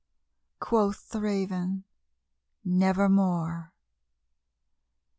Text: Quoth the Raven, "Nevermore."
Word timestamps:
Quoth 0.59 1.09
the 1.09 1.21
Raven, 1.21 1.83
"Nevermore." 2.65 3.71